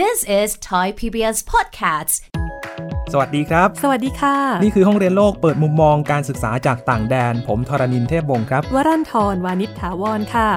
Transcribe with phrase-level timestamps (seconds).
[0.00, 2.14] This is Thai PBS Podcasts
[3.12, 10.48] สวัสดีครับ สวัสดีค่ะ นี่คือห้องเรียนโลกเปิดมุมมองการศึกษาจากต่างแดน ผมทรณินเทพวงศ์ครับ วรันทรวานิชถาวรค่ะ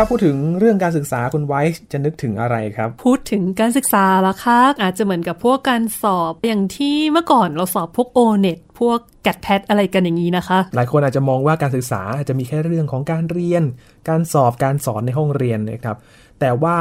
[0.00, 1.60] ถ้าพูดถึงเรื่องการศึกษาคุณไว้
[1.92, 13.62] จะนึกถึงอะไรครับ พูดถึงการศึกษาละคะอาจจะเหมือนกับพวกการสอบอย่างที่เมื่อก่อนเราสอบพวกโอเน็ตพวกแกดแพทอะไรกันอย่างนี้นะคะ หลายคนอาจจะมองว่าการศึกษาจะมีแค่เรื่องของการเรียน
[14.08, 15.96] การสอบการสอนในห้องเรียนนะครับ
[16.40, 16.78] แต่ว่า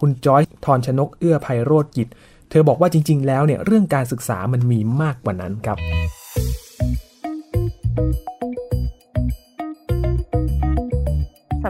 [0.00, 2.08] คุณจอยทรชนกเอื้อไพโรธกิจ
[2.50, 5.78] เธอบอกว่าจริง ๆ แล้วเนี่ยเรื่องการศึกษามันมีมากกว่านั้นครับ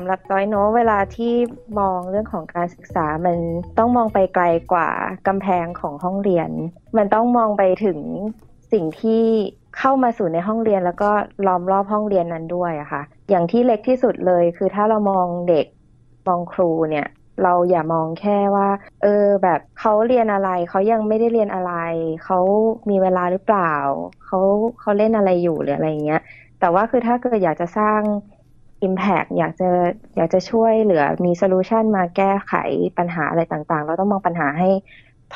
[0.00, 1.32] ำหรับจอยโนเวลาที่
[1.78, 3.36] มองเรื่องของการศึกษา มัน
[3.78, 4.88] ต้องมองไปไกลกว่า
[5.26, 6.50] กำแพงของห้องเรียน
[6.96, 7.98] มันต้องมองไปถึง
[8.72, 9.24] สิ่งที่
[9.78, 11.10] เข้ามาสู่ในห้องเรียนแล้วก็
[11.46, 15.66] ล้อมรอบห้องเรียนนั้นด้วยอะค่ะ อย่างที่เล็กที่สุดเลย คือถ้าเรามองเด็ก
[16.28, 17.06] มองครูเนี่ย
[17.42, 18.68] เราอย่ามองแค่ว่า
[19.02, 21.72] เออ แบบเขาเรียนอะไรเขายังไม่ได้เรียนอะไร
[22.24, 22.38] เขา
[22.90, 23.74] มีเวลาหรือเปล่า
[24.24, 24.38] เขา
[24.80, 26.22] เขาเล่นอะไรอยู่หรืออะไรเงี้ย
[26.60, 28.00] แต่ว่าคือถ้าเกิดอยากจะสร้าง
[28.86, 29.68] Impact อยากจะ
[30.16, 32.52] อยากจะช่วยเหลือมีโซลูชันมาแก้ไข
[32.98, 34.68] ปัญหาอะไรต่างๆ เราต้องมองปัญหาให้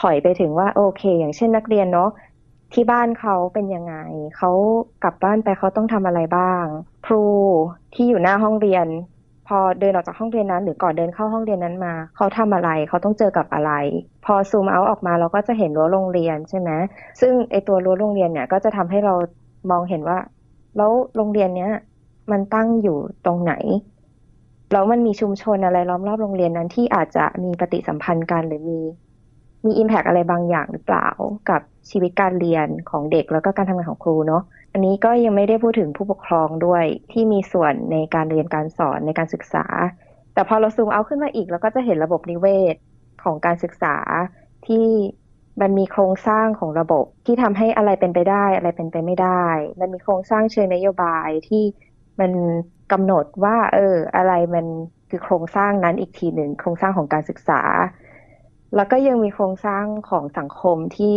[0.00, 2.10] ถอยไปถึงว่าโอเค อย่างเช่นนักเรียนเนาะ
[2.72, 3.94] ที่บ้านเขาเป็นยังไง
[4.36, 4.50] เขา
[5.02, 6.64] กลับบ้านไปเขาต้องทำอะไรบ้าง
[7.06, 7.24] ครู
[7.94, 8.86] ที่อยู่หน้าห้องเรียน
[9.48, 13.72] พอเดินออกจากห้องเรียนนั้น หรือก่อนเดินเข้าห้องเรียนนั้นมา เขาทำอะไร เขาต้องเจอกับอะไร
[14.24, 16.70] พอซูมเอาออกมาเราก็จะเห็นรั้วโรงเรียนใช่ไหม
[17.20, 19.14] ซึ่งไอตัวรั้วโรงเรียนเนี่ยก็จะทำให้เรา
[19.70, 20.18] มองเห็นว่า
[20.76, 21.72] แล้วโรงเรียนเนี้ย
[22.30, 23.54] มันตั้งอยู่ตรงไหน
[24.72, 28.80] แล้วมันมีชุมชนอะไรล้อมรอบโรงเรียนนั้นที่อาจจะมีปฏิสัมพันธ์กันหรือมี
[29.64, 31.08] มีอิมแพกอะไรบางอย่างหรือเปล่า
[31.50, 39.66] กับชีวิตการเรียนของเด็กแล้วก็การทำงานของครูเนาะอันนี้ก็ยังไม่ได้พูดถึงผู้ปกครองด้วยที่มีส่วนในการเรียนการสอนในการศึกษา
[40.34, 42.76] แต่พอเราซูมเอาขึ้นมาอีกเราก็จะเห็นระบบนิเวศ
[43.22, 43.96] ของการศึกษา
[44.66, 44.86] ที่
[45.60, 49.46] มันมีโครงสร้างของระบบที่ทำให้อะไรเป็นไปได้อะไรเป็นไปไม่ได้
[49.80, 51.64] มันมีโครงสร้างเชิงนโยบายที่
[52.20, 52.32] มัน
[52.92, 54.66] กำหนดว่า เออ อะไรมัน
[55.10, 57.60] คือโครงสร้างนั้นอีกทีหนึ่งโครงสร้างของการศึกษา
[58.76, 61.16] แล้วก็ยังมีโครงสร้างของสังคมที่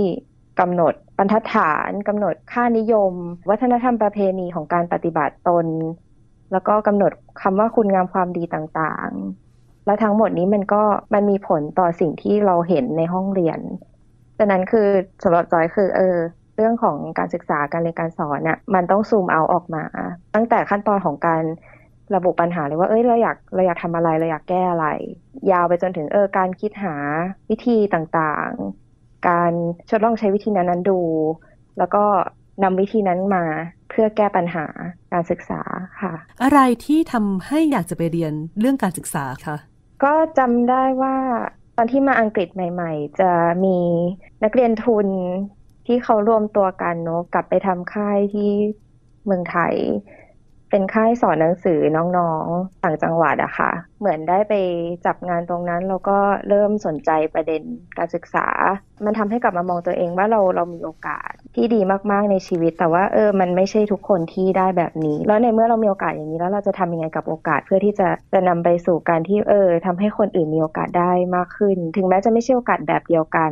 [0.59, 3.13] กำหนดบรรทัดฐานกำหนดค่านิยม
[3.49, 5.65] วัฒนธรรมประเพณีของการปฏิบัติตน
[6.51, 10.83] แล้วก็กำหนดคำว่าคุณงามความดีต่างๆ แล้วทั้งหมดนี้มันก็
[11.13, 13.59] มันมีผลต่อสิ่งที่เราเห็นในห้องเรียน
[14.37, 14.87] ดังนั้นคือ
[15.23, 16.17] สำหรับจอยคือ เออ
[16.57, 19.83] เรื่องของการศึกษาการเรียนการสอนเนี่ยมันต้องซูมเอาออกมา
[20.35, 21.43] ตั้งแต่ขั้นตอนของการ
[22.15, 24.87] ระบุปัญหาเลยว่าเอ้ยเราอยากเราอยากทำอะไรเราอยากแก้อะไร
[25.51, 26.95] ยาวไปจนถึงเออการคิดหา
[27.49, 29.51] วิธีต่างๆ การ
[29.89, 30.99] ทดลองใช้วิธีนั้นนั้นดู
[31.77, 32.03] แล้วก็
[32.63, 33.43] นำวิธีนั้นมา
[33.89, 34.65] เพื่อแก้ปัญหา
[35.13, 35.61] การศึกษา
[36.01, 36.13] ค่ะ
[36.43, 39.57] อะไรที่ทำให้อยากจะไปเรียนเรื่องการศึกษาคะ
[40.03, 41.15] ก็จำได้ว่า
[41.77, 43.31] ตอนที่มาอังกฤษใหม่ ๆ จะ
[43.63, 43.77] มี
[44.43, 45.07] นักเรียนทุน
[45.87, 48.51] ที่เขารวมตัวกันเนาะกลับไปทำค่ายที่
[49.25, 49.75] เมืองไทย
[50.71, 51.79] เป็นค่ายสอนหนังสือ
[52.17, 54.53] น้องๆต่างจังหวัดอะค่ะ เหมือนได้ไป
[55.05, 56.17] จับงานตรงนั้น แล้วก็
[56.49, 57.61] เริ่มสนใจประเด็น
[57.97, 58.47] การศึกษา
[59.05, 61.81] มันทำให้กลับมามองตัวเองว่าเราเรามีโอกาสที่ดี
[62.11, 73.51] มากๆในชีวิต แต่ว่าเออมันไม่ใช่ทุกคนที่ได้แบบนี้ แล้วในเมื่อเรามีโอกาสอย่างนี้แล้วเราจะทำยังไงกับโอกาสเพื่อที่จะจะนำไปสู่การที่เออทำให้คนอื่นมีโอกาสได้มากขึ้น ถึงแม้จะไม่ใช่โอกาสแบบเดียวกัน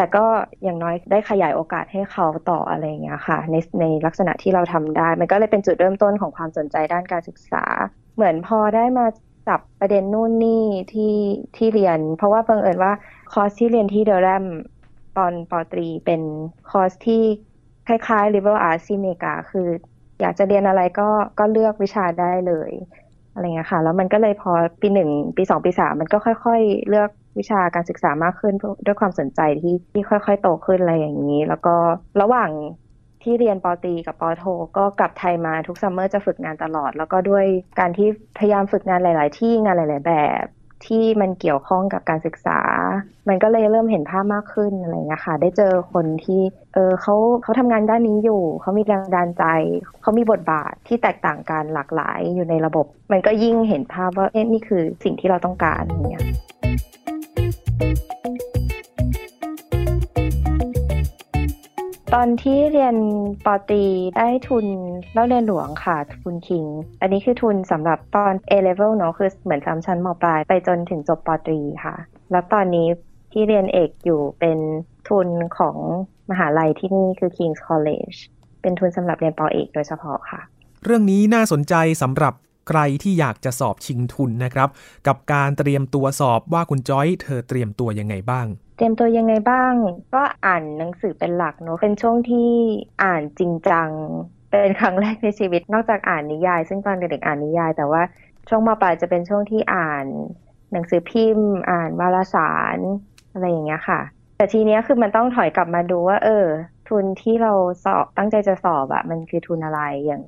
[0.00, 0.26] แต่ก็
[0.64, 7.64] อย่างน้อยได้ขยายโอกาสให้เขาต่ออะไรอย่างเงี้ยค่ะ ในในลักษณะที่เราทำได้ มันก็เลยเป็นจุดเริ่มต้นของความสนใจด้านการศึกษา
[8.14, 9.06] เหมือนพอได้มา
[9.48, 11.14] จับประเด็นนู่นนี่ที่
[11.56, 12.92] ที่เรียน เพราะว่าบังเอิญว่า
[13.32, 14.46] คอร์สที่เรียนที่เดอะแรม
[15.16, 16.22] ตอนปอตรีเป็น
[16.70, 17.22] คอร์สที่
[17.88, 19.68] คล้ายๆ liberal arts ที่อเมริกาคือ
[20.20, 21.08] อยากจะเรียนอะไรก็
[21.38, 22.70] ก็เลือกวิชาได้เลย
[23.32, 28.54] อะไรเงี้ยค่ะ แล้วมันก็เลยพอปีหนึ่งปีสองปีสามมันก็ค่อย ๆ เลือก วิชาการศึกษามากขึ้น
[28.86, 31.74] ด้วยความสนใจที่ที่ค่อย ๆ โตขึ้นอะไรอย่างนี้ แล้วก็
[32.20, 32.50] ระหว่าง
[33.22, 34.44] ที่เรียนปอตีกับปอโท
[34.76, 37.44] ก็กลับไทยมาทุกซัมเมอร์จะฝึกงานตลอด แล้วก็ด้วย
[37.78, 38.08] การที่
[38.38, 40.44] พยายามฝึกงานหลาย ๆ ที่งานหลาย ๆ แบบ
[40.86, 42.60] ที่มันเกี่ยวข้องกับการศึกษา
[43.28, 46.40] มันก็เลยเริ่มเห็นภาพมากขึ้นอะไรเงี้ยค่ะ ได้เจอคนที่
[46.74, 49.44] เออเขาเขาทำงานด้านนี้อยู่ เขามีแรงดันใจ
[50.00, 56.24] เขามีบทบาทที่แตกต่างกันหลากหลายอยู่ในระบบ มันก็ยิ่งเห็นภาพว่า เอ๊ะ นี่คือสิ่งที่เราต้องการอย่างเงี้ย
[62.14, 62.96] ตอนที่เรียน
[63.46, 63.84] ปอตรี
[64.16, 64.66] ได้ทุน
[65.12, 66.64] เล่าเรียนหลวงค่ะ ทุนคิง
[67.00, 71.94] อันนี้คือทุนสำหรับตอน A level เนอะคือเหมือนสามชั้นมปลาย ไปจนถึงจบปอตรีค่ะ
[72.30, 72.88] แล้วตอนนี้
[73.32, 74.58] ที่เรียนเอกอยู่เป็น
[75.08, 75.28] ทุน
[75.58, 75.76] ของ
[76.30, 78.18] มหาลัยที่นี่คือ King's College
[78.62, 80.40] เป็นทุนสำหรับเรียนปอเอกโดยเฉพาะค่ะ
[80.84, 82.34] เรื่องนี้น่าสนใจสำหรับ
[82.72, 84.68] ใครที่อยากจะสอบชิงทุนนะครับ
[85.06, 88.46] กับการเตรียมตัวสอบว่าคุณจ้อยเธอเตรียมตัวยังไงบ้าง
[88.76, 89.72] เตรียมตัวยังไงบ้าง
[90.14, 92.50] ก็อ่านหนังสือเป็นหลักเนอะเป็นช่วงที่
[93.02, 93.88] อ่านจริงจัง
[94.50, 98.02] เป็นครั้งแรกในชีวิต นอกจากอ่านนิยาย ซึ่งตอนเด็กๆอ่านนิยาย แต่ว่า
[98.48, 100.06] ช่วงมาปลายจะเป็นช่วงที่อ่าน
[100.72, 102.78] หนังสือพิมพ์ อ่านวารสาร
[103.32, 104.00] อะไรอย่างเงี้ยค่ะ
[104.36, 106.46] แต่ทีเนี้ยคือมันต้องถอยกลับมาดูว่า เออ
[106.88, 107.52] ทุนที่เรา
[107.84, 110.22] สอบตั้งใจจะสอบอะมันคือทุนอะไรอย่าง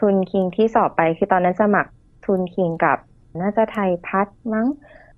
[0.00, 1.90] ทุนคิงที่สอบไปคือตอนนั้นสมัคร
[2.26, 2.98] ทุนคิงกับ
[3.40, 4.66] น่าจะไทยพัฒน์มั้ง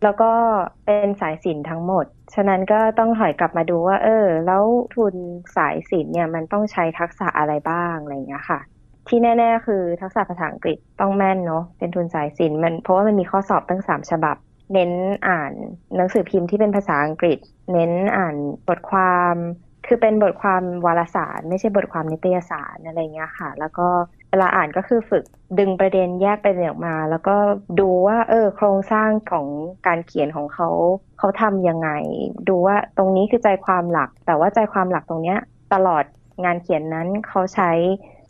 [0.02, 0.32] แล้วก็
[0.87, 4.64] เป็นสายสินทั้งหมด ฉะนั้นก็ต้องถอยกลับมาดูว่า เออ แล้ว
[4.94, 5.14] ทุน
[5.56, 8.61] สายสินเนี่ยมันต้องใช้ทักษะอะไรบ้างอะไรอย่างเงี้ยค่ะ
[9.08, 14.37] ที่แน่ ๆ คือทักษะภาษาอังกฤษต้องแม่นเนาะเป็นทุนสายสินมันเพราะว่ามันมีข้อสอบตั้งสามฉบับ
[14.73, 14.93] เน้น
[15.28, 15.52] อ่าน
[15.96, 17.38] หนังสือพิมพ์ที่เป็นภาษาอังกฤษ
[17.73, 18.37] เน้นอ่าน
[18.69, 19.37] บทความ
[19.87, 23.88] คือเป็นบทความวารสาร ไม่ใช่บทความนิตยสารอะไรเงี้ยค่ะ แล้วก็
[24.40, 25.24] ลาอ่านก็คือฝึก
[25.58, 27.36] ดึงประเด็นแยกประเด็นออกมา แล้วก็
[27.80, 29.46] ดูว่า เออ โครงสร้างของ
[29.86, 30.68] การเขียนของเขา
[31.18, 31.90] เขาทำยังไง
[32.48, 35.38] ดูว่าตรงนี้คือใจความหลัก แต่ว่าใจความหลักตรงเนี้ย
[35.74, 36.04] ตลอด
[36.44, 37.70] งานเขียนนั้นเขาใช้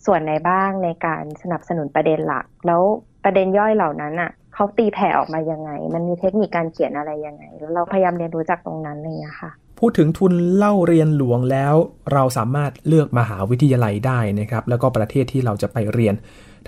[0.06, 2.82] ส่วนไหนบ้างในการสนับสนุนประเด็นหลัก แล้ว
[3.24, 11.74] ประเด็นย่อยเหล่านั้นอะเขาตีแผ่ออกมายังไง มันมีเทคนิคการเขียนอะไรยังไง แล้วเราพยายามเรียนรู้จากตรงนั้นเลยอะค่ะ พูดถึงทุนเล่าเรียนหลวงแล้ว
[12.12, 16.14] เราสามารถเลือกมหาวิทยาลัยได้นะครับ แล้วก็ประเทศที่เราจะไปเรียน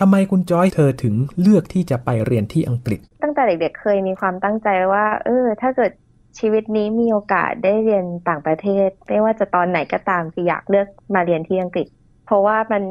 [0.00, 5.92] ทำไมคุณจอยเธอถึงเลือกที่จะไปเรียนที่อังกฤษ ตั้งแต่เด็กๆเคยมีความตั้งใจว่า เออ ถ้าเกิด
[6.38, 11.86] ชีวิตนี้มีโอกาสได้เรียนต่างประเทศ ไม่ว่าจะตอนไหนก็ตามคืออยากเลือกมาเรียนที่อังกฤษ
[12.26, 12.84] เพราะว่ามัน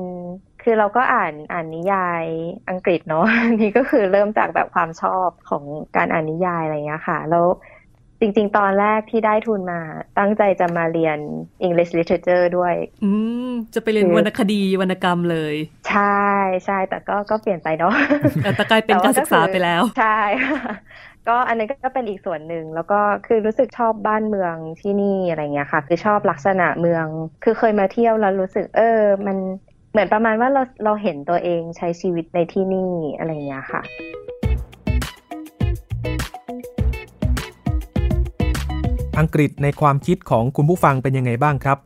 [0.63, 2.23] คือเราก็อ่านอ่านนิยาย
[2.69, 3.25] อังกฤษเนาะ
[3.61, 5.63] นี่ก็คือเริ่มจากแบบความชอบของ
[5.95, 7.45] การอ่านนิยายอะไรเงี้ยค่ะ แล้ว
[8.19, 9.79] จริง ๆ ตอนแรกที่ได้ทุนมา
[10.19, 11.17] ตั้งใจจะมาเรียน
[11.65, 13.11] English Literature ด้วย อื
[13.47, 15.55] ม จะไปเรียนวรรณคดีวรรณกรรมเลย
[15.89, 16.25] ใช่
[16.65, 17.93] ใช่แต่ก็ก็เปลี่ยนไปเนาะ
[18.43, 20.19] แต่กลายเป็นการศึกษาไปแล้ว ใช่
[21.27, 27.05] ก็อันนั้นก็เป็นอีกส่วนหนึ่งแล้วก็คือรู้สึกชอบบ้านเมืองที่นี่อะไรเงี้ยค่ะ คือชอบลักษณะเมือง
[27.43, 29.37] คือเคยมาเที่ยวแล้วรู้สึก เออ มัน
[29.91, 33.81] เหมือนประมาณว่าเราเราเห็นตัวเองใช้ชีวิตในที่นี่อะไรเงี้ยค่ะ
[39.19, 41.77] อังกฤษในความคิดของคุณผู้ฟังเป็นยังไงบ้างครับ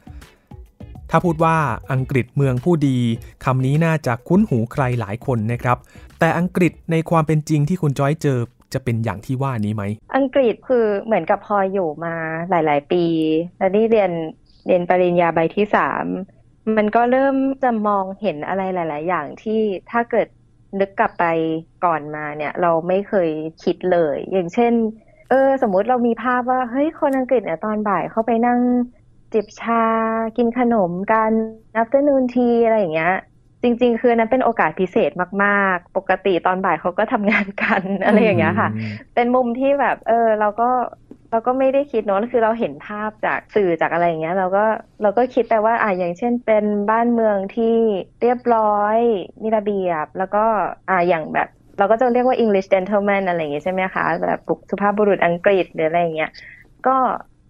[1.10, 1.58] ถ้าพูดว่า
[1.92, 2.98] อังกฤษเมืองผู้ดี
[3.46, 5.78] คำนี้น่าจะคุ้นหูใครหลายคนนะครับ
[6.20, 8.40] แต่อังกฤษในความเป็นจริงที่คุณจอยเจอ
[8.74, 9.84] จะเป็นอย่างที่ว่านี้ไหม
[10.16, 12.16] อังกฤษคือเหมือนกับพออยู่มา
[12.50, 13.06] หลาย ๆ ปี
[13.58, 14.12] แล้วนี่เรียน
[14.68, 16.06] เรียนปริญญาใบที่สาม
[16.78, 19.60] มันก็เริ่มจะมองเห็นอะไรหลาย ๆ อย่างที่
[19.92, 20.28] ถ้าเกิด
[20.80, 21.26] นึกกลับไป
[21.86, 23.30] ก่อนมาเนี่ย เราไม่เคย
[23.64, 24.74] คิดเลย อย่างเช่น
[25.32, 28.60] เออ สมมุติเรามีภาพว่าเฮ้ยคนอังกฤษเนี่ยตอนบ่ายเขาไปนั่ง
[29.34, 29.84] จิบชา
[30.38, 31.32] กินขนมกัน
[31.82, 33.14] afternoon tea อะไรอย่างเงี้ย
[33.64, 35.12] จริง ๆ คือนั้นเป็นโอกาสพิเศษ
[35.44, 38.70] มาก ๆ ปกติตอนบ่ายเขาก็ทำงานกันอะไรอย่างเงี้ยค่ะ
[39.14, 40.70] เป็นมุมที่แบบ เออ เราก็
[41.32, 44.66] เราก็ไม่ได้คิดเนอะคือเราเห็นภาพจากสื่อจากอะไรอย่างเงี้ย เราก็
[45.02, 47.76] เราก็คิดไปว่าอ่าอย่างเช่น เป็นบ้านเมืองที่
[48.22, 48.98] เรียบร้อย
[49.42, 50.46] มีระเบียบ แล้วก็
[50.90, 51.50] อ่าอย่างแบบ
[51.82, 54.40] เราก็จะเรียกว่า English gentleman อะไรอย่างเงี้ยใช่ไหมคะแบบ
[54.70, 56.32] สุภาพบุรุษอังกฤษหรืออะไรอย่างเงี้ย
[56.88, 56.96] ก็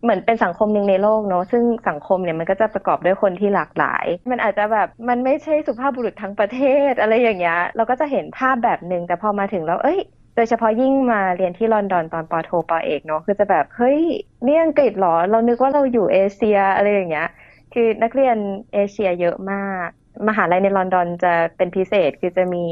[0.03, 9.99] เหมือนเป็นสังคมหนึ่งในโลกเนอะซึ่งสังคมเนี่ยมันก็จะประกอบด้วยคนที่หลากหลาย มันอาจจะแบบมันไม่ใช่สุภาพบุรุษทั้งประเทศอะไรอย่างเงี้ยเราก็จะเห็นภาพแบบหนึ่งแต่พอมาถึงแล้วเอ้ย
[10.35, 13.99] โดยเฉพาะยิ่งมาเรียนที่ลอนดอนตอนปอโทปอเอกเนาะคือจะแบบเฮ้ย
[14.47, 17.27] นี่อังกฤษเหรอ เรานึกว่าเราอยู่เอเชียอะไรอย่างเงี้ย
[17.73, 18.37] คือนักเรียน
[18.73, 19.87] เอเชียเยอะมาก
[20.27, 22.65] มหาลัยในลอนดอนจะเป็นพิเศษคือจะมี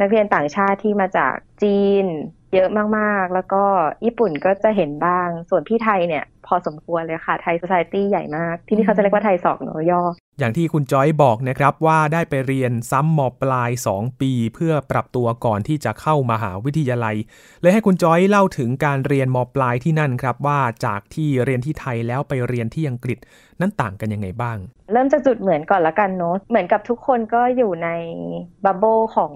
[0.00, 2.06] นักเรียนต่างชาติที่มาจากจีน
[2.54, 3.62] เยอะมากๆ แล้วก็
[4.04, 10.02] ญี่ปุ่นก็จะเห็นบ้าง ส่วนพี่ไทยเนี่ย พอสมควรเลยค่ะ ไทย Society ใหญ่มาก ที่นี่เขาจะเรียกว่าไทยสองเนาะย่อ
[10.38, 17.16] อย่างที่คุณจอยบอกนะครับว่าได้ไปเรียนซ้ำมปลาย 2 ปี เพื่อปรับตัวก่อนที่จะเข้ามหาวิทยาลัย
[17.60, 23.18] เลยให้คุณจอยเล่าถึงการเรียนมปลายที่นั่นครับว่าจากที่เรียนที่ไทยแล้วไปเรียนที่อังกฤษ
[23.60, 24.58] นั้นต่างกันยังไงบ้าง
[24.92, 27.88] เริ่มจากจุดเหมือนก่อนละกันเนาะเหมือนกับทุกคนก็อยู่ใน
[28.64, 29.32] บับเบิลของ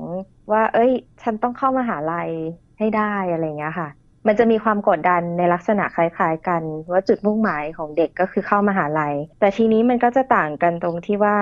[0.52, 0.92] ว่า เอ้ย
[1.22, 2.30] ฉันต้องเข้ามหาลัย
[2.78, 3.88] ให้ได้อะไรเงี้ยค่ะ
[4.26, 11.36] มันจะมีความกดดันในลักษณะคล้ายๆกัน ว่าจุดมุ่งหมายของเด็กก็คือเข้ามหาลัย แต่ทีนี้มันก็จะต่างกันตรงที่ว่า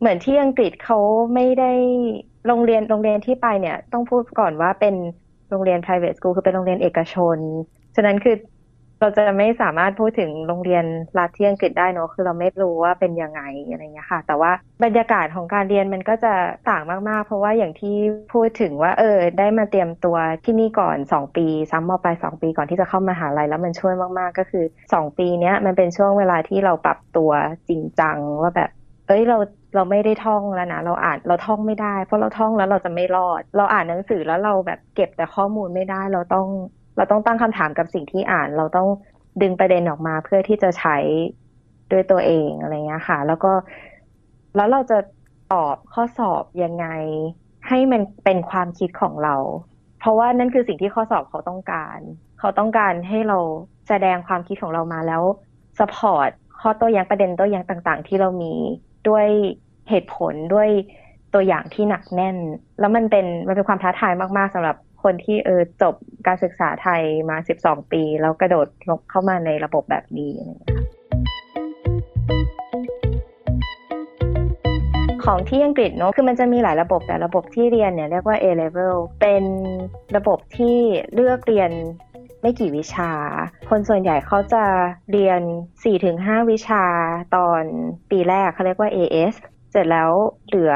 [0.00, 0.98] เหมือนที่อังกฤษเขา
[1.34, 1.72] ไม่ได้
[2.46, 4.94] โรงเรียนโรงเรียนที่ไปเนี่ย ต้องพูดก่อนว่าเป็น
[5.50, 7.38] โรงเรียน private school คือเป็นโรงเรียนเอกชน
[7.96, 8.36] ฉะนั้นคือ
[9.00, 10.84] เราจะไม่สามารถพูดถึงโรงเรียน
[11.18, 14.52] รัฐที่อังกฤษได้เนอะคือเราไม่รู้ว่าเป็นยังไงอะไรเงี้ยค่ะ แต่ว่า
[14.84, 16.32] บรรยากาศของการเรียนมันก็จะ
[16.70, 17.96] ต่างมาก ๆ เพราะว่าอย่างที่
[18.32, 27.30] พูดถึงว่า เออ ได้มาเตรียมตัวที่นี่ก่อน 2 ปีซ้ำมปลาย2ปีก่อนที่จะเข้ามหาลัยแล้วมันช่วยมากๆ ก็คือ 2 ปีเนี้ยมันเป็นช่วงเวลาที่เราปรับตัว
[27.68, 28.70] จริงจังว่าแบบ
[29.08, 29.38] เอ้ยเรา
[29.74, 36.46] เราไม่ได้ท่องแล้วนะเราอ่านเราท่องไม่ได้ เพราะเราท่องแล้วเราจะไม่รอด เราอ่านหนังสือแล้วเราแบบเก็บแต่ข้อมูลไม่ได้ เราต้อง
[36.96, 38.88] เราต้องตั้งคำถามกับสิ่งที่อ่าน เราต้อง
[39.42, 40.96] ดึงประเด็นออกมาเพื่อที่จะใช้
[41.92, 43.52] ด้วยตัวเองอะไรเงี้ยค่ะ แล้วก็
[44.56, 44.98] แล้วเราจะ
[45.52, 46.86] ตอบข้อสอบยังไง
[47.68, 49.36] ให้มันเป็นความคิดของเรา
[49.98, 51.98] เพราะว่านั่นคือสิ่งที่ข้อสอบเขาต้องการ
[52.38, 53.38] เขาต้องการให้เรา
[53.88, 55.22] แสดงความคิดของเรามาแล้ว
[55.78, 58.54] สปอร์ตข้อโต้แย้งประเด็นโต้แย้งต่าง ๆ ที่เรามี
[59.08, 59.26] ด้วย
[59.88, 60.68] เหตุผลด้วย
[61.34, 62.36] ตัวอย่างที่หนักแน่น
[62.80, 64.76] แล้วมันเป็นมันเป็นความท้าทายมาก ๆสำหรับ
[65.10, 65.94] คนที่เออจบ
[66.26, 70.34] การศึกษาไทยมา 12 ปี แล้วกระโดดลงเข้ามาในระบบแบบนี้
[75.24, 79.44] ของที่อังกฤษเนาะคือมันจะมีหลายระบบแต่ระบบที่เรียนเนี่ยเรียกว่า A level เป็น
[80.16, 80.78] ระบบที่
[81.14, 81.70] เลือกเรียน
[82.42, 83.12] ไม่กี่วิชา
[83.70, 84.64] คนส่วนใหญ่เขาจะ
[85.12, 85.40] เรียน
[85.96, 86.84] 4-5 วิชา
[87.36, 87.62] ตอน
[88.10, 89.34] ปีแรกเขาเรียกว่า AS
[89.76, 90.10] ร็จแล้ว
[90.48, 90.74] เหลือ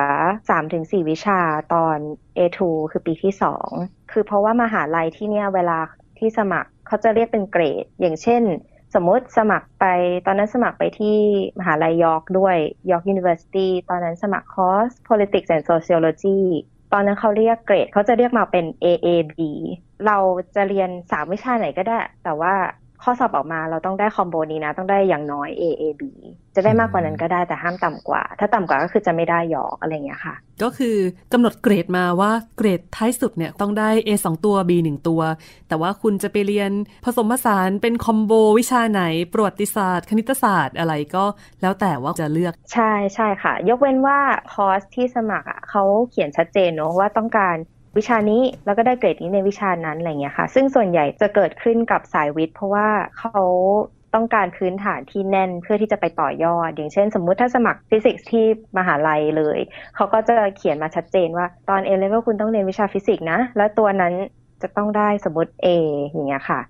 [0.58, 1.40] 3-4วิชา
[1.74, 1.98] ตอน
[2.36, 3.32] A2 คือปีที่
[3.72, 5.78] 2คือเพราะว่ามหาลัยที่เนี่ยเวลา
[6.18, 8.42] ที่สมัครเขาจะเรียกเป็นเกรด อย่างเช่น
[8.94, 9.84] สมมติสมัครไป
[10.26, 11.18] ตอนนั้นสมัครไปที่
[11.58, 12.56] มหาลัยยอร์กด้วย
[12.90, 16.40] York University ตอนนั้นสมัครคอร์ส Politics and Sociology
[16.92, 19.38] ตอนนั้นเขาเรียกเกรดเขาจะเรียกมาเป็น AAB
[20.06, 20.18] เรา
[20.56, 22.54] จะเรียนสามวิชาไหนก็ได้ แต่ว่า
[23.02, 26.02] ข้อสอบออกมาเราต้องได้คอมโบนี้นะ ต้องได้อย่างน้อย AAB
[26.54, 30.96] จะได้มากกว่านั้นก็ได้แต่ห้ามต่ำกว่า ถ้าต่ำกว่าก็คือจะไม่ได้ยอกอะไรเงี้ยค่ะ ก็คือ
[31.32, 35.20] กำหนดเกรดมาว่าเกรดท้ายสุดเนี่ยต้องได้ A 2 ตัว B 1 ตัว
[35.68, 36.70] แต่ว่าคุณจะไปเรียน
[37.04, 39.02] ผสมผสานเป็นคอมโบวิชาไหน
[39.32, 41.24] ประวัติศาสตร์ คณิตศาสตร์อะไรก็
[41.62, 44.18] แล้วแต่ว่าจะเลือก ใช่ใช่ค่ะ ยกเว้นว่า
[44.52, 47.56] คอร์สที่สมัครอะเขาเขียนชัดเจนเนอะว่าต้องการ
[47.98, 53.40] วิชานี้แล้วก็ได้เกรดนี้ในวิชานั้นอะไรเงี้ยค่ะ ซึ่งส่วนใหญ่จะเกิดขึ้นกับสายวิทย์ เพราะว่าเขา
[54.14, 58.44] ต้องการพื้นฐานที่แน่นเพื่อที่จะไปต่อยอด อย่างเช่น สมมุติถ้าสมัครฟิสิกส์ที่
[58.78, 59.58] มหาลัยเลย
[59.96, 64.14] เขาก็จะเขียนมาชัดเจนว่าตอน A level คุณต้องเรียนวิชาฟิสิกส์นะ แล้วตัวนั้น
[64.62, 65.66] จะต้องได้สมมติ A
[66.08, 66.60] อย่างเงี้ยค่ะ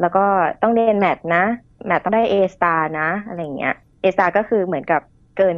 [0.00, 0.24] แล้วก็
[0.62, 1.44] ต้องเรียนแมทนะ
[1.86, 5.00] แมทต้องได้ A star นะ อะไรเงี้ย A star ก็คือเหมือนกับ
[5.38, 5.56] เกิน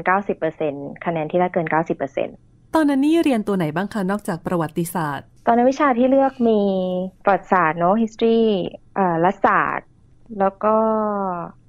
[0.51, 6.61] 90%คะแนนที่ได้เกิน 90% ตอนนั้นนี่เรียนตัวไหนบ้างคะ นอกจากประวัติศาสตร์ ตอนนั้นวิชาที่เลือกมี
[7.25, 8.41] ประวัติศาสตร์เนาะ history
[8.99, 9.89] อ่ารัฐศาสตร์
[10.41, 10.75] แล้วก็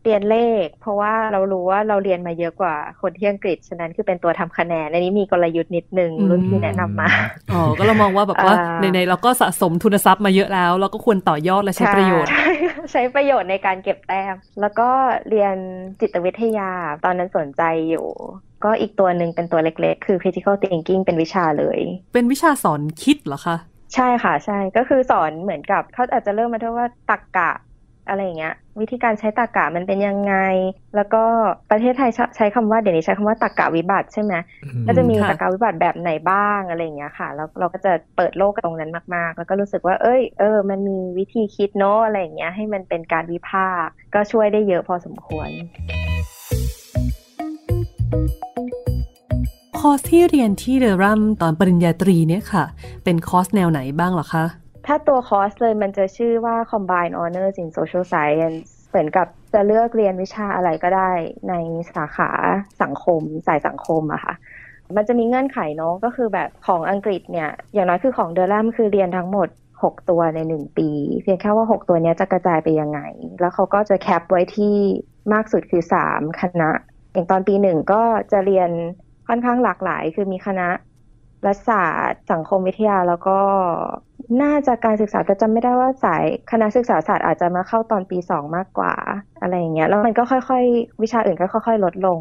[0.04, 7.10] เรียนเลข เพราะว่าเรารู้ว่าเราเรียนมาเยอะกว่าคนที่อังกฤษ ฉะนั้นคือเป็นตัวทำคะแนนอันนี้มีกลยุทธ์นิดนึงรุ่นพี่แนะนำมา
[7.52, 12.30] อ๋อก็เรามองว่าแบบว่าในๆเราก็สะสมทุนทรัพย์มาเยอะแล้ว เราก็ควรต่อยอดและใช้ประโยชน์
[12.92, 14.90] ใช้ประโยชน์ในการเก็บแต้มแล้วก็
[15.30, 15.56] เรียน
[16.02, 16.72] จิตวิทยา
[17.06, 18.08] ตอนนั้นสนใจอยู่
[18.64, 21.80] ก็อีกตัวหนึ่งเป็นตัวเล็กๆ คือ critical thinking เป็นวิชาเลย
[22.14, 23.58] เป็นวิชาสอนคิดเหรอคะ
[23.96, 27.52] ใช่ค่ะ ใช่ ก็คือสอนเหมือนกับเขาอาจจะเริ่มมาด้วยว่าตักกะ
[28.10, 30.36] อะไรเงี้ย วิธีการใช้ตรรกะมันเป็นยังไง
[30.96, 31.24] แล้วก็
[31.72, 34.34] ประเทศไทยใช้คำว่าเดี๋ยวนี้ใช้คำว่าตรรกะวิบัติใช่ไหม
[34.88, 45.50] ก็จะมีตรรกะวิบัติแบบไหนบ้างอะไรเงี้ยค่ะ แล้วเราก็จะเปิดโลกตรงนั้นมาก ๆ แล้วก็รู้สึกว่า เอ้ยเออ มันมีวิธีคิดเนาะอะไรเงี้ยให้มันเป็นการวิพากษ์ก็ช่วยได้เยอะพอสมควร
[49.80, 52.66] คอร์สที่เรียนที่เดอรัมตอนปริญญาตรีเนี่ยค่ะ
[53.04, 54.46] เป็นคอร์สแนวไหนบ้างหรอคะ
[54.88, 58.60] ถ้าตัวคอร์สเลยมันจะชื่อว่า Combined Honours in Social Science
[58.90, 61.12] เหมือนกับจะเลือกเรียนวิชาอะไรก็ได้
[61.50, 61.54] ใน
[61.96, 62.30] สาขา
[62.82, 64.34] สังคม สายสังคมอะค่ะ
[64.96, 69.48] มันจะมีเงื่อนไขเนาะก็คือแบบของอังกฤษเนี่ย อย่างน้อยคือของเดอร์ลัมคือเรียนทั้งหมด
[69.80, 70.90] 6 ตัวใน 1 ปี
[71.22, 73.00] เพียงแค่ว่า 6 ตัวนี้จะกระจายไปยังไง
[73.40, 74.76] แล้วเขาก็จะ cap ไว้ที่
[75.34, 76.72] มากสุดคือ 3 คณะ
[77.18, 78.70] อย่างตอนปีหนึ่งก็จะเรียน
[79.28, 80.68] ค่อนข้างหลากหลาย คือมีคณะ
[81.46, 83.40] รัฐศาสตร์ สังคมวิทยาแล้วก็
[84.42, 88.94] น่าจะการศึกษาแต่จำไม่ได้ว่าสายคณะศึกษาศาสตร์อาจจะมาเข้าตอนปีสองมากกว่า
[89.42, 92.20] อะไรอย่างเงี้ยแล้วมันก็ค่อยๆ วิชาอื่นก็ค่อย ๆ ลดลง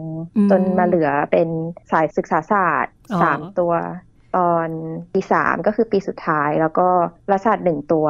[0.50, 1.49] จนมาเหลือเป็น
[1.91, 3.73] สายศึกษาศาสตร์สามตัว
[4.37, 4.69] ตอน
[5.12, 6.88] ปีสามก็คือปีสุดท้าย แล้วก็
[7.31, 8.09] รัฐศาสตร์หนึ่งตัว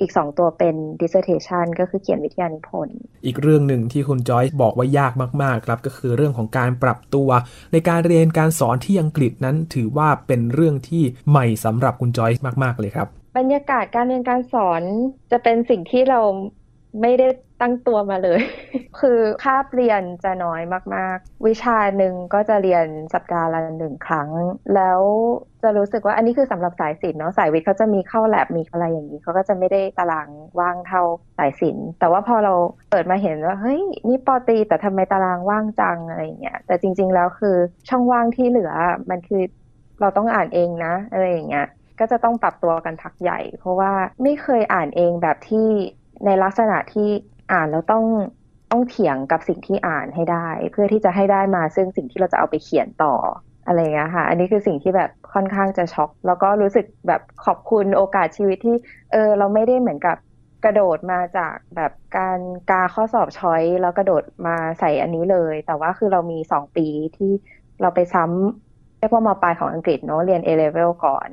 [0.00, 5.12] อีก2ตัวเป็น dissertation ก็คือเขียนวิทยานิพนธ์อีกเรื่องหนึ่งที่คุณจอยบอกว่ายาก
[5.42, 7.28] มากๆครับก็คือเรื่องของการปรับตัว
[7.72, 14.82] ในการเรียนการสอนที่อังกฤษนั้นถือว่าเป็นเรื่องที่ใหม่สำหรับคุณจอยมากๆเลยครับ บรรยากาศการเรียนการสอน
[15.30, 16.20] จะเป็นสิ่งที่เรา
[17.02, 17.28] ไม่ได้
[17.60, 18.40] ตั้งตัวมาเลย
[19.00, 20.62] คือคาบเรียนจะน้อย
[20.94, 24.30] มาก ๆ วิชาหนึ่งก็จะเรียนสัปดาห์ละหนึ่งครั้ง
[24.74, 25.00] แล้ว
[25.62, 30.28] จะรู้สึกว่าอันนี้คือสำหรับสายศิลป์เนาะสายวิทย์เขาจะมีเข้าแลบมีอะไรอย่างนี้เขาก็จะไม่ได้ตาราง
[30.60, 31.02] ว่างเท่า
[31.38, 32.54] สายศิลป์แต่ว่าพอเรา
[32.90, 37.56] เปิดมาเห็นว่าเฮ้ยนี่ปอตีแต่ทำไมตารางว่างจังอะไรเงี้ยแต่จริง ๆ แล้วคือ
[37.88, 38.72] ช่องว่างที่เหลือ
[39.10, 39.42] มันคือ
[40.00, 41.66] เราต้องอ่านเองนะอะไรอย่างเงี้ย
[42.00, 45.68] ก็จะต้องปรับตัวกันพักใหญ่ เพราะว่าไม่เคยอ่านเองแบบที่
[46.24, 47.08] ในลักษณะที่
[47.52, 48.04] อ่านแล้วต้อง
[48.70, 53.14] ต้องเถียงกับสิ่งที่อ่านให้ได้ เพื่อที่จะให้ได้มาซึ่งสิ่งที่เราจะเอาไปเขียนต่อ
[53.66, 58.76] อะไรเงี้ยค่ะ อันนี้คือสิ่งที่แบบค่อนข้างจะช็อก แล้วก็รู้สึกแบบขอบคุณโอกาสชีวิตที่
[59.12, 60.16] เออเราไม่ได้เหมือนกับ
[60.64, 62.38] กระโดดมาจากแบบการ
[62.70, 67.32] กาข้อสอบช้อยแล้วกระโดดมาใส่อันนี้เลย แต่ว่าคือเรามีสองปีที่
[67.80, 71.28] เราไปซ้ำเรียกว่ามปลายของอังกฤษเนาะเรียน A level ก่อน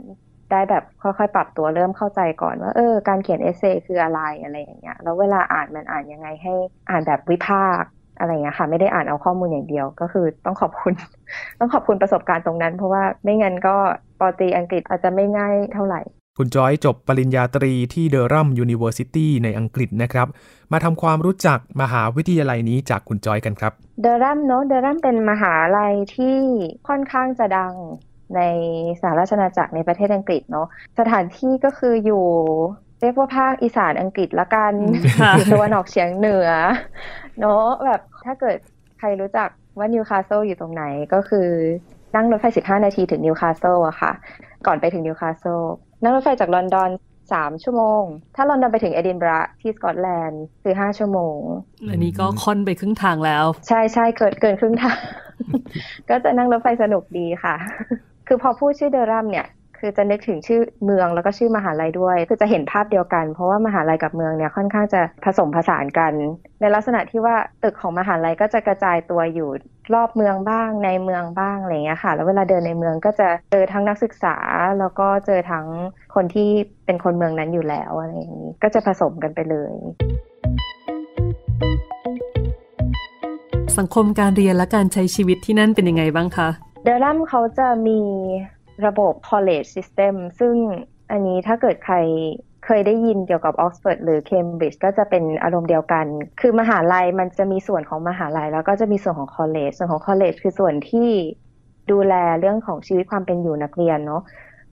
[0.52, 6.54] ได้แบบค่อยๆ ปรับตัวเริ่มเข้าใจก่อนว่าเออการเขียนเอเซคืออะไรอะไรอย่างเงี้ยแล้วเวลาอ่านมันอ่านยังไงให้
[6.90, 10.94] อ่านแบบวิพากษ์อะไรเงี้ยค่ะ ไม่ได้อ่านเอาข้อมูลอย่างเดียว ก็คือต้องขอบคุณ
[11.60, 13.76] ต้องขอบคุณประสบการณ์ตรงนั้น เพราะว่าไม่งั้นก็
[14.20, 16.02] ป.ตรีอังกฤษอาจจะไม่ง่ายเท่าไหร่
[16.38, 20.28] คุณจอยจบปริญญาตรีที่ Durham University ในอังกฤษนะครับ
[20.72, 26.38] มาทำความรู้จักมหาวิทยาลัยนี้จากคุณจอยกันครับเดอรัมเนาะเดอรัมเป็นมหาลัยที่
[26.88, 27.74] ค่อนข้างจะดัง
[28.38, 28.42] ใน
[29.02, 30.68] สหราชอาณาจักรในประเทศอังกฤษเนาะ
[31.00, 32.26] สถานที่ก็คืออยู่
[33.02, 34.74] เรียกว่าภาคอีสานอังกฤษละกัน
[35.22, 36.50] ค่ะอยู่ตะวันออกเฉียงเหนือ
[37.40, 38.58] เนาะแบบถ้าเกิด
[39.00, 41.50] ใครรู้จักว่านิวคาสเซิลอยู่ตรงไหนก็คือ
[42.16, 44.12] นั่งรถไฟ 15 นาทีถึงนิวคาสเซิลอะค่ะ
[44.66, 45.62] ก่อนไปถึงนิวคาสเซิล
[46.02, 46.90] นั่งรถไฟจากลอนดอน
[47.26, 48.04] 3 ชั่วโมง
[48.36, 51.38] ถ้าลอนดอนไปถึงเอดินบะระที่สกอตแลนด์คือ 5 ชั่วโมง
[51.90, 55.00] อันนี้ก็ค่อนไปครึ่งทางแล้ว ใช่ใช่เกินเกินครึ่งทาง
[56.10, 57.56] ก็จะนั่งรถไฟสนุกดีค่ะ
[58.28, 59.48] คือพอพูดชื่อเดอรัมเนี่ย
[59.80, 66.14] คือจะนึกถึงชื่อเมืองแล้วก็ชื่อมหาลัยด้วย คือจะเห็นภาพเดียวกัน เพราะว่ามหาลัยกับเมืองเนี่ยค่อนข้างจะผสมผสานกัน
[66.62, 69.50] ในลักษณะที่ว่าตึกของมหาลัยก็จะกระจายตัวอยู่
[69.94, 74.36] รอบเมืองบ้างในเมืองบ้างอะไรเงี้ยค่ะ แล้วเวลาเดินในเมืองก็จะเจอทั้งนักศึกษา
[74.80, 75.66] แล้วก็เจอทั้ง
[76.16, 76.50] คนที่
[76.86, 79.74] เป็นคนเมืองนั้นอยู่แล้วอะไรอย่างนี้ก็จะผสมกันไปเลย
[83.78, 86.50] สังคมการเรียนและการใช้ชีวิตที่นั่นเป็นยังไงบ้างคะ
[86.84, 88.00] เดอรัมเขาจะมี
[88.86, 90.56] ระบบ college system ซึ่ง
[91.12, 91.96] อันนี้ถ้าเกิดใคร
[92.66, 96.06] เคยได้ยินเกี่ยวกับ Oxford หรือ Cambridge ก็จะเป็นอารมณ์เดียวกัน
[96.42, 101.10] คือมหาลัยมันจะมีส่วนของมหาลัย แล้วก็จะมีส่วนของ college ส่วนของ college คือส่วนที่
[101.92, 104.22] ดูแลเรื่องของชีวิตความเป็นอยู่นักเรียนเนาะ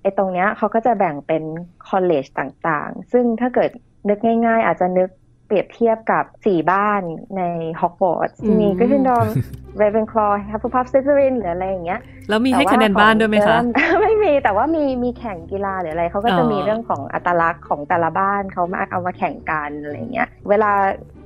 [0.02, 1.44] ไอ้ตรงเนี้ยเขาก็จะแบ่งเป็น
[1.90, 3.70] college ต่างๆ ซึ่งถ้าเกิด
[4.10, 5.10] นึกง่าย ๆ อาจจะนึก
[5.52, 7.02] เปรียบเทียบกับสี่บ้าน
[7.38, 7.42] ใน
[7.82, 9.36] ฮอกวอตส์ที่มีอืมกริฟฟินดอร์
[9.78, 20.72] เรเวนคลอว์ฮัฟเฟิลพัฟสลิธีรินหรืออะไรอย่างเงี้ยแล้วมีให้คะแนนบ้านด้วยไหมคะแต่ว่าของไม่มีแต่ว่ามีมีแข่งกีฬาหรืออะไรเขาก็จะอ๋อมีเรื่องของอัตลักษณ์ของแต่ละบ้านเขามาเอามาแข่งกันอะไรเงี้ยเวลา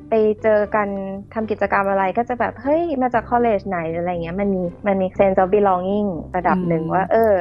[0.09, 0.87] ไปเจอกัน
[1.33, 7.33] ทำกิจกรรมอะไรก็จะแบบ เฮ้ย มาจาก college ไหนหรืออะไรเงี้ยมันมีมันมี sense of belonging ระดับหนึ่งอืมว่า เออ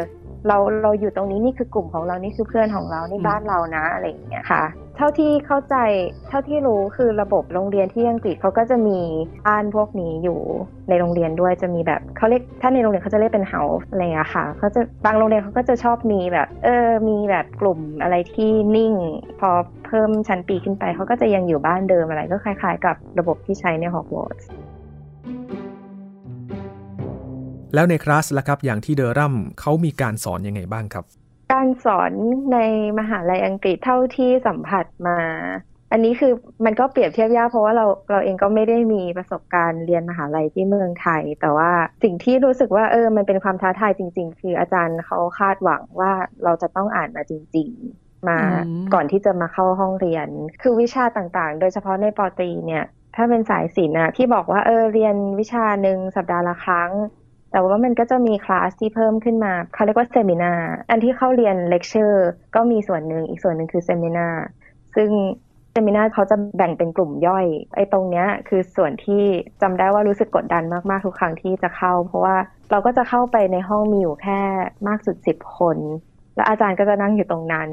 [0.49, 4.65] เราเราอยู่ตรงนี้นี่คือกลุ่มของเรานี่คือเพื่อนของเรานี่อืมบ้านเรานะอะไรอย่างเงี้ยค่ะ
[4.97, 5.77] เท่าที่เข้าใจ
[6.29, 8.99] เท่าที่รู้คือระบบโรงเรียนที่อังกฤษเขาก็จะมี
[9.47, 10.41] บ้านพวกนี้อยู่
[10.89, 18.93] ในโรงเรียนด้วยจะมีแบบเขาเรียกถ้าในโรงเรียนเขาจะเรียกเป็น house อะไรอย่างเงี้ยค่ะเขาจะบางโรงเรียนเขาก็จะชอบมีแบบ เออมีแบบกลุ่มอะไรที่นิ่ง
[19.41, 19.51] พอ
[19.87, 24.49] เพิ่มชั้นปีขึ้นไปเขาก็จะยังอยู่บ้านเดิมอะไรก็คล้าย ๆ กับระบบที่ใช้ในฮอกวอตส์
[27.75, 31.05] แล้วในคลาสล่ะครับอย่างที่เดอรัมเขามีการสอนยังไงบ้างครับ
[31.53, 32.13] การสอน
[32.53, 32.59] ใน
[32.99, 35.19] มหาลัยอังกฤษเท่าที่สัมผัสมา
[35.93, 36.33] อันนี้คือ
[36.65, 41.71] มันก็เปรียบเทียบยากเพราะว่าเราเราเองก็ไม่ได้มีประสบการณ์เรียนมหาลัยที่เมืองไทย แต่ว่า
[42.03, 46.13] สิ่งที่รู้สึกว่าเออมันเป็นความท้าทายจริง ๆ คืออาจารย์เขาคาดหวังว่า
[46.45, 50.29] เราจะต้องอ่านมาจริง ๆมาอืมก่อนที่จะมาเข้าห้องเรียน
[50.63, 52.85] คือวิชาต่างๆ โดยเฉพาะในป.ตรีเนี่ย
[53.17, 56.91] ถ้าเป็นสายศิลป์อะที่บอกว่าเออเรียนวิชาหนึ่งสัปดาห์ละครั้ง
[57.55, 60.53] แต่ว่ามันก็จะมีคลาสที่เพิ่มขึ้นมาเขาเรียกว่า seminar
[60.90, 64.29] อันที่เข้าเรียนเลคเชอร์ก็มีส่วนหนึ่งอีกส่วนหนึ่งคือ seminar
[64.97, 65.11] ซึ่ง
[65.73, 69.23] seminar เขาจะแบ่งเป็นกลุ่มย่อย ไอ้ตรงเนี้ยคือส่วนที่
[69.62, 72.37] จำได้ว่ารู้สึกกดดันมากๆทุกครั้งที่จะเข้า เพราะว่า
[72.71, 74.40] เราก็จะเข้าไปในห้องมีอยู่แค่
[74.88, 75.77] มากสุดสิบคน
[76.35, 77.71] แล้วอาจารย์ก็จะนั่งอยู่ตรงนั้น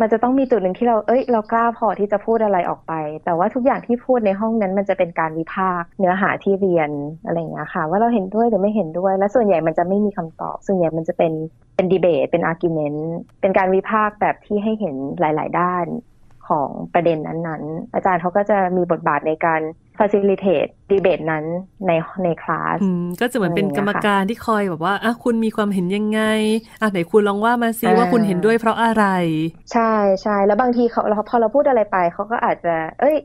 [0.00, 2.92] มันจะต้องมีจุดหนึ่งที่เรา เอ้ย เรากล้าพอที่จะพูดอะไรออกไป
[3.24, 6.90] แต่ว่าทุกอย่างที่พูดในห้องนั้นมันจะเป็นการวิพากษ์เนื้อหาที่เรียน
[7.26, 11.32] อะไรอย่างเงี้ยค่ะ ว่าเราเห็นด้วยหรือไม่เห็นด้วย และส่วนใหญ่มันจะไม่มีคำตอบ ส่วนใหญ่มันจะเป็น
[11.76, 13.10] เป็นดีเบต เป็นอาร์กิวเมนต์
[13.40, 15.86] เป็นการวิพากษ์แบบที่ให้เห็นหลาย ๆ ด้าน
[16.50, 19.60] ของประเด็นนั้นๆ อาจารย์เขาก็จะมีบทบาทในการ
[19.98, 21.44] facilitate ดีเบตนั้น
[21.86, 21.92] ใน
[22.24, 26.20] ในคลาสอืมก็จะเหมือนเป็นกรรมการที่คอยแบบว่าอะคุณมีความเห็นยังไง
[26.80, 29.04] อะไหนคุณลองว่ามาซิอ่าว่าคุณเห็นด้วยเพราะอะไร
[29.72, 33.16] ใช่ใช่แล้วบางทีเขาเราพอเราพูดอะไรไปเขาก็อาจจะ เอ้ย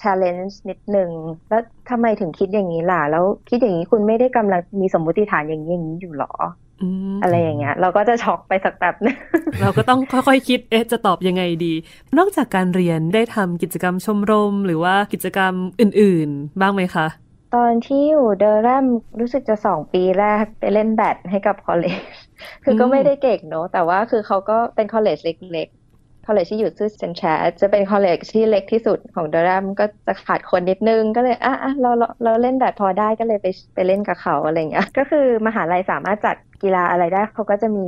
[0.00, 1.10] challenge นิดหนึ่ง
[1.48, 6.32] แล้วทำไมถึงคิดอย่างนี้ล่ะ แล้วคิดอย่างนี้คุณไม่ได้กำลังมีสมมุติฐานอย่างนี้อย่างนี้อยู่หรอ
[6.80, 9.16] อืมอะไรอย่างเงี้ย เราก็จะช็อกไปสักแป๊บนึง
[9.60, 11.74] เราก็ต้องค่อยๆคิดเอ๊ะจะตอบยังไงดี
[12.18, 17.06] นอกจากการเรียนได้ทำกิจกรรมชมรม หรือว่ากิจกรรมอื่น ๆ บ้างไหมคะ
[17.54, 18.86] ตอนที่อยู่เดอรัม
[19.20, 22.00] รู้สึกจะสองปีแรกไปเล่นแบดให้กับ college
[22.64, 27.22] คือก็อืมไม่ได้เก่งเนอะแต่ว่าคือเขาก็เป็น college เล็กๆ college ที่อยู่ชื่อ St Chad's
[27.60, 37.86] จะเป็น college ที่เล็กที่สุดของเดอรัมก็จะขาดคนนิดนึงก็เลยอะอะเราเราเราเล่นแบดพอได้ก็เลยไปไปเล่นกับเขาอะไรเงี้ยก็คือมหาลัยสามารถจัด กีฬาอะไรได้เขาก็จะมี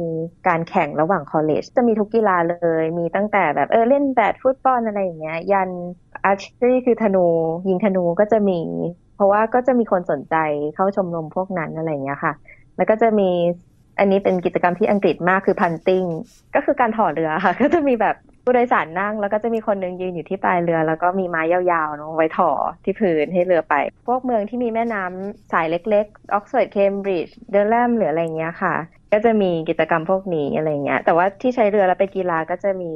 [0.48, 5.70] การแข่งระหว่างคอลเลจจะมีทุกกีฬาเลย มีตั้งแต่แบบเออเล่นแบดฟุตบอลอะไรอย่างเงี้ย ยัน
[6.24, 7.26] อาร์ชีคือธนู
[7.68, 8.60] ยิงธนูก็จะมี
[9.14, 10.34] เพราะว่าก็จะมีคนสนใจ
[10.74, 12.32] เข้าชมรมพวกนั้นอะไรอย่างเงี้ยค่ะ
[12.76, 13.30] แล้วก็จะมี
[13.98, 16.04] อันนี้เป็นกิจกรรมที่อังกฤษมากคือพันติง
[16.54, 18.16] ก็คือการถอเรือค่ะ ก็จะมีแบบ
[18.48, 22.50] ผู้โดยสารนั่งแล้วก็จะมีคนนึงยืนอยู่ที่ปลายเรือ แล้วก็มีไม้ยาวๆเนาะไว้ถอ
[22.84, 23.74] ที่พื้นให้เรือไป
[24.08, 28.74] พวกเมืองที่มีแม่น้ำสายเล็กๆออกซฟอร์ดเคมบริดจ์เดลแลมหรืออะไรเงี้ยค่ะ
[29.12, 32.92] ก็จะมีกิจกรรมพวกนี้อะไรเงี้ยแต่ว่าที่ใช้เรือแล้วไปกีฬาก็จะมี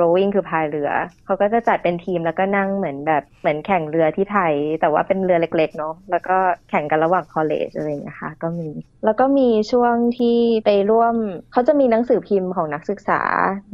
[0.00, 0.90] rowing คือพายเรือ
[1.24, 6.36] เขาก็จะจัดเป็นทีมแล้วก็นั่งเหมือนแบบเหมือนแข่งเรือที่ไทย แต่ว่าเป็นเรือเล็กๆเนาะแล้วก็
[6.70, 8.68] แข่งกันระหว่างคอลเลจอะไรอย่างเงี้ยค่ะก็มี
[9.04, 11.14] แล้วก็มีช่วงที่ไปร่วม
[11.52, 13.20] เขาจะมีหนังสือพิมพ์ของนักศึกษา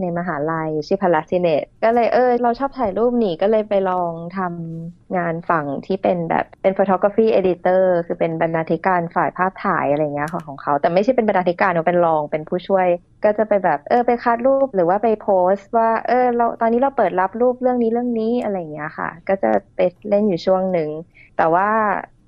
[0.00, 12.86] ในมหาลัยชื่อพาราซิเนตก็เลยเออเราชอบถ่ายรูปนี่ก็เลยไปลองทำงานฝั่งที่เป็นแบบเป็น photography editor คือเป็นบรรณาธิการฝ่ายภาพถ่ายอะไรเงี้ยของของเขา แต่ไม่ใช่เป็นบรรณาธิการเนาเป็นรองเป็นผู้ช่วย
[13.24, 20.90] ก็จะไปแบบเออไปคัดรูปหรือว่าไปโพสต์ว่าเออเราตอนนี้เราเปิดรับรูปเรื่องนี้เรื่องนี้อะไรเงี้ยค่ะ ก็จะไปเล่นอยู่ช่วงหนึ่ง
[21.36, 21.68] แต่ว่า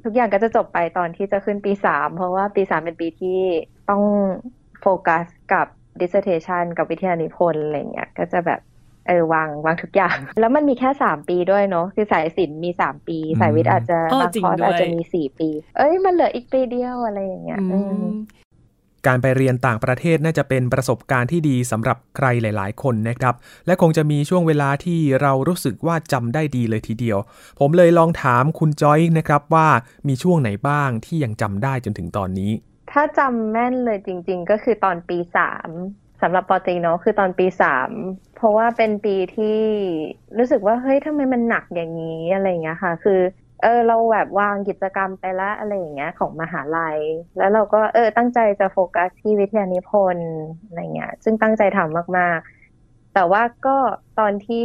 [0.04, 3.40] ทุกอย่างก็จะจบไปตอนที่จะขึ้นปีสามเพราะว่าปีสามเป็นปีที่
[3.90, 4.02] ต้อง
[4.80, 5.66] โฟกัสกับ
[6.00, 8.60] dissertation กับวิทยานิพนธ์อะไรเงี้ยก็จะแบบ
[9.06, 18.04] เออวางวางทุกอย่าง แล้วมันมีแค่สามปีด้วยเนาะคือสายศิลป์มีสามปี สายวิทย์อาจจะอ้อบางจริงคอร์สด้วยอาจจะมีสี่ปี เอ้ยมันเหลืออีกปีเดียวอะไรอย่างเงี้ยอือืมม
[19.06, 23.34] การไปเรียนต่างประเทศน่าจะเป็นประสบการณ์ที่ดีสำหรับใครหลาย ๆ คนนะครับ
[23.66, 27.18] และคงจะมีช่วงเวลาที่เรารู้สึกว่าจำได้ดีเลยทีเดียว
[27.60, 29.68] ผมเลยลองถามคุณจอยนะครับว่า
[30.08, 32.52] มีช่วงไหนบ้างที่ยังจำได้จนถึงตอนนี้
[32.92, 35.68] ถ้าจำแม่นเลยจริง ๆ ก็คือตอนปีสาม
[36.22, 37.90] สำหรับปอตีเนาะคือตอนปีสาม
[38.36, 39.58] เพราะว่าเป็นปีที่
[40.38, 43.20] รู้สึกว่าเฮ้ยทำไมมันหนักอย่างนี้อะไรเงี้ยค่ะ คือ
[43.60, 46.98] เออเราแบบวางกิจกรรมไปละอะไรอย่างเงี้ย ของมหาลัย
[47.36, 50.28] แล้วเราก็เออ ตั้งใจจะโฟกัสที่วิทยานิพนธ์
[50.64, 53.76] อะไรเงี้ย ซึ่งตั้งใจทำมากๆ แต่ว่าก็
[54.18, 54.64] ตอนที่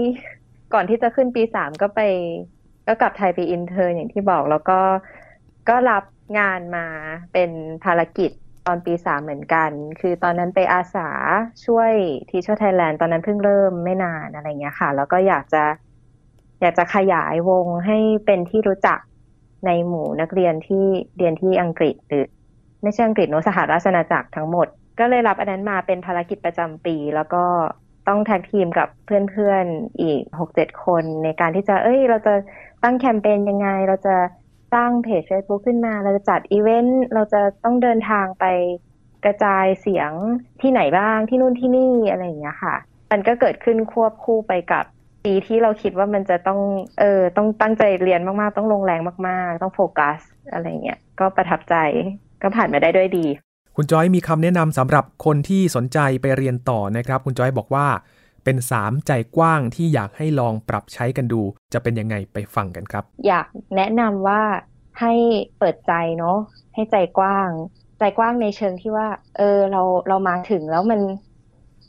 [0.74, 2.00] ก่อนที่จะขึ้นปีสามก็ไป
[2.88, 4.80] ก็กลับไทยไป intern อย่างที่บอกแล้วก็
[5.70, 6.04] ก็รับ
[6.40, 6.86] งานมา
[7.34, 7.52] เป็น
[7.84, 8.32] ภารกิจ
[8.68, 11.10] ตอนปีสามเหมือนกัน คือตอนนั้นไปอาสา
[11.66, 11.94] ช่วย
[12.30, 15.64] ทีช e r ไทยแลนด์ตอนนั้นเพิ่งเริ่มไม่นานอะไรเงี้ยค่ะ แล้วก็อยากจะ
[16.62, 19.00] อยากจะขยายวงให้เป็นที่รู้จัก
[19.66, 20.86] ในหมู่นักเรียนที่
[21.18, 22.26] เรียนที่อังกฤษหรือ
[22.84, 24.68] ไม่ใช่อังกฤษเนอสหราชอาณาจักรทั้งหมด
[25.00, 27.44] ก็เลยรับอันนั้นมาเป็นภารกิจประจำปี แล้วก็
[28.08, 32.34] ต้องแท็กทีมกับเพื่อนๆอีกหกเจ็ดคนในการที่จะ เอ้ย เราจะ
[32.84, 34.16] ตั้งแคมเปญยังไง เราจะ
[34.74, 38.46] สร้างเพจ Facebook ขึ้นมา เราจะจัดอีเวนต์ เราจะต้องเดินทางไป
[39.26, 40.12] กระจายเสียง
[40.62, 42.76] ที่ไหนบ้างที่นู่นที่นี่อะไรอย่างเงี้ยค่ะ
[43.12, 44.86] มันก็เกิดขึ้นควบคู่ไปกับ
[45.26, 46.60] ปีที่เราคิดว่ามันจะต้อง
[47.00, 50.20] เออต้องตั้งใจเรียนมากๆ ต้องลงแรงมากๆ ต้องโฟกัส
[50.52, 51.76] อะไรเงี้ยก็ประทับใจ
[52.42, 53.26] ก็ผ่านมาได้ด้วยดี
[53.76, 57.88] คุณจอยมีคำแนะนำสำหรับคนที่สนใจไปเรียนต่อนะครับ คุณจอยบอกว่า
[58.44, 61.42] เป็น3ใจกว้างที่อยากให้ลองปรับใช้กันดู
[61.74, 64.42] จะเป็นยังไงไปฟังกันครับ อยากแนะนำว่า
[65.00, 65.14] ให้
[65.58, 66.38] เปิดใจเนาะ
[66.76, 67.50] ให้ใจกว้าง
[68.00, 69.08] ใจกว้างในเชิงที่ว่า
[69.38, 71.00] เออเราเรามาถึงแล้วมัน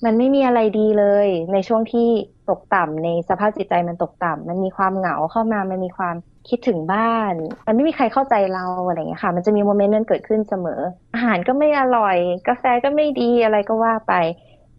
[0.04, 2.08] มันไม่มีอะไรดีเลย ในช่วงที่
[2.50, 6.16] ตกต่ำในสภาพจิตใจมันตกต่ำมันมีความเหงาเข้ามา มันมีความ
[6.48, 7.34] คิดถึงบ้าน
[7.66, 10.80] มันไม่มีใครเข้าใจเราอะไรเงี้ยค่ะ มันจะมีโมเมนต์นั้นเกิดขึ้นเสมอ
[11.14, 12.16] อาหารก็ไม่อร่อย
[12.48, 14.14] กาแฟก็ไม่ดีอะไรก็ว่าไป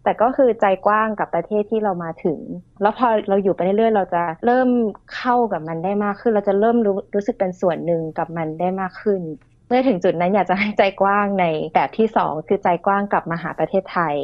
[0.04, 2.38] แต่ก็คือใจกว้างกับประเทศที่เรามาถึง
[2.82, 4.68] แล้วพอเราอยู่ไปเรื่อยๆเราจะเริ่ม
[5.16, 9.20] เข้ากับมันได้มากขึ้น เราจะเริ่มรู้รู้สึกเป็นส่วนหนึ่งกับมันได้มากขึ้น
[9.68, 14.16] เมื่อถึงจุดนั้นอยากจะให้ใจกว้างในแบบที่สองคือใจกว้างกลับมาหาประเทศไทย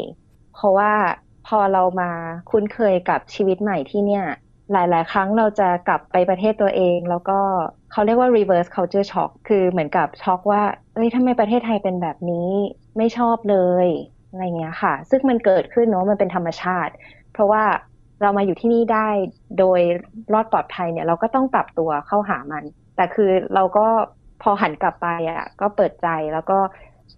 [0.60, 0.92] เพราะว่า
[1.48, 2.10] พอเรามา
[2.50, 4.24] คุ้นเคยกับชีวิตใหม่ที่เนี่ย
[4.72, 7.38] หลาย ๆ ครั้งเราจะกลับไปประเทศตัวเอง แล้วก็
[7.92, 10.62] เขาเรียกว่า reverse culture shock คือเหมือนกับช็อกว่า
[10.94, 12.50] เอ้ยทำไมประเทศไทยเป็นแบบนี้
[12.96, 13.86] ไม่ชอบเลย
[14.30, 16.92] อะไรเงี้ยค่ะ ซึ่งมันเกิดขึ้นเนาะมันเป็นธรรมชาติ
[17.32, 17.62] เพราะว่า
[18.22, 19.08] เรามาอยู่ที่นี่ได้
[19.58, 19.80] โดย
[20.32, 22.64] รอดปลอดภัยเนี่ย เราก็ต้องปรับตัวเข้าหามัน
[22.96, 23.86] แต่คือเราก็
[24.42, 26.58] พอหันกลับไปอะก็เปิดใจแล้วก็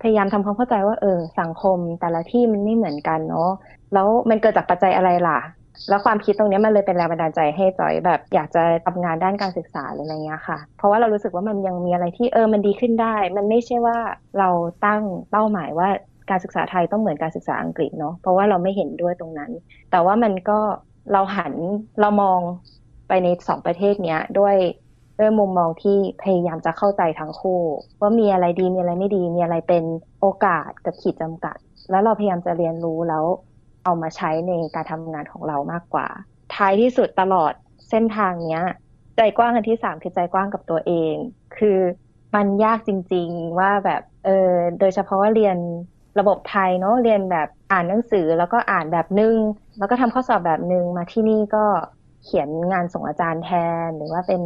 [0.01, 3.51] พยายามทำความเข้าใจว่าเออสังคมแต่ละที่มันไม่เหมือนกันเนาะ
[3.95, 5.41] แล้วมันเกิดจากปัจจัยอะไรล่ะ
[5.89, 13.99] แล้วความคิดตรงนี้มันเลยเป็นแรงบันดาลใจให้จอยแบบอยากจะทำงานด้านการศึกษาหรืออะไรเงี้ยค่ะ เพราะว่าเรารู้สึกว่ามันยังมีอะไรที่เออมันดีขึ้นได้ มันไม่ใช่ว่า
[14.39, 14.49] เรา
[14.87, 15.89] ตั้งเป้าหมายว่า
[16.31, 19.51] การศึกษาไทยต้องเหมือนการศึกษาอังกฤษเนาะเพราะว่าเราไม่เห็นด้วยตรงนั้น
[19.91, 20.59] แต่ว่ามันก็
[21.13, 21.55] เราหัน
[22.01, 22.41] เรามอง
[23.09, 24.57] ไปในสองประเทศเนี้ยด้วย
[25.19, 27.61] ด้วยมุมมองที่พยายามจะเข้าใจทั้งคู่
[28.01, 29.85] ว่ามีอะไรดีมีอะไรไม่ดี มีอะไรเป็น
[30.21, 31.57] โอกาสกับขีดจำกัด
[31.91, 33.25] แล้วเราพยายามจะเรียนรู้แล้ว
[33.85, 36.07] เอามาใช้ในการทำงานของเรามากกว่า
[36.55, 37.53] ท้ายที่สุดตลอด
[37.91, 38.65] เส้นทางเนี้ย
[39.17, 41.15] ใจกว้างอันที่สามคือใจกว้างกับตัวเอง
[41.57, 41.79] คือ
[42.35, 45.59] มันยากจริง ๆ ว่าแบบเออโดยเฉพาะว่าเรียน
[46.19, 49.37] ระบบไทยเนาะเรียนแบบอ่านหนังสือแล้วก็อ่านแบบนึง
[49.79, 51.65] แล้วก็ทำข้อสอบแบบนึงมาที่นี่ก็
[52.25, 53.51] เขียนงานส่งอาจารย์แท
[53.87, 54.43] น หรือว่าเป็น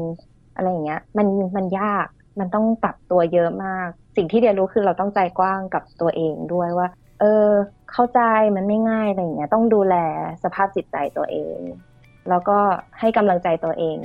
[0.57, 2.07] อะไรอย่างเงี้ย มันมันยาก
[2.38, 6.88] มันต้องปรับตัวเยอะมาก สิ่งที่เรียนรู้คือเราต้องใจกว้างกับตัวเองด้วยว่า
[7.21, 7.49] เออ
[7.92, 8.21] เข้าใจ
[8.57, 9.97] มันไม่ง่ายอะไรอย่างเงี้ย ต้องดูแล
[10.42, 11.59] สภาพจิตใจตัวเอง
[12.29, 12.59] แล้วก็
[12.99, 13.97] ให้กำลังใจตัวเอง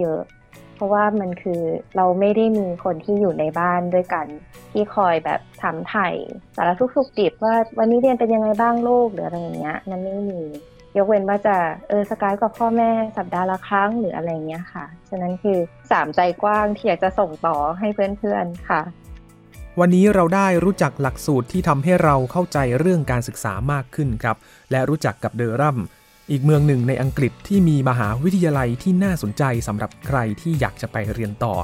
[0.00, 1.60] เยอะๆ เพราะว่ามันคือ
[1.96, 4.26] เราไม่ได้มีคนที่อยู่ในบ้านด้วยกัน
[4.72, 6.08] ที่คอยแบบถามไถ่
[6.56, 10.42] สารทุกสุขดิบว่าวันนี้เรียนเป็นยังไงบ้างลูกหรืออะไรอย่างเงี้ยมันไม่มี
[10.98, 11.56] ยกเว้นว่าจะ
[11.88, 15.58] เออสกายกับพ่อแม่สัปดาห์ละครั้งหรืออะไรเงี้ยค่ะ ฉะนั้นคือ
[15.90, 18.82] สามใจกว้างที่อยากจะส่งต่อให้เพื่อนๆค่ะ
[19.80, 24.36] วันนี้เราได้รู้จักหลักสูตรที่ทำให้เราเข้าใจเรื่องการศึกษามากขึ้นครับ
[24.70, 25.78] และรู้จักกับเดอรัม
[26.30, 31.54] อีกเมืองหนึ่งในอังกฤษที่มีมหาวิทยาลัยที่น่าสนใจสำหรับใครที่อยากจะไปเรียนต่อ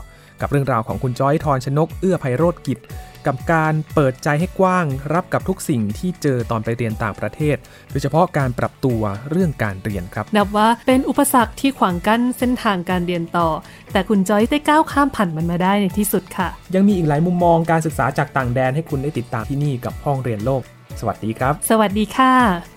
[0.42, 2.78] กับเรื่องราวของคุณจ้อยทรชนกเอื้อไพโรธกิจ
[3.26, 7.56] กับการเปิดใจให้กว้างรับกับทุกสิ่งที่เจอตอนไปเรียนต่างประเทศ
[7.90, 13.48] โดยเฉพาะการปรับตัวเรื่องการเรียนครับ นับว่าเป็นอุปสรรคที่ขวางกั้นเส้นทางการเรียนต่อ
[13.92, 20.62] แต่คุณจอยได้ก้าวข้ามผ่านมันมาได้ในที่สุดค่ะ ยังมีอีกหลายมุมมองการศึกษาจากต่างแดนให้คุณได้ติดตามที่นี่กับห้องเรียนโลก
[21.00, 22.71] สวัสดีครับ สวัสดีค่ะ